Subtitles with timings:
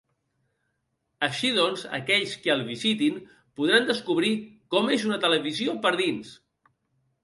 [1.27, 3.21] Així, doncs, aquells qui el visitin
[3.61, 4.35] podran descobrir
[4.77, 6.39] com és una televisió per dins.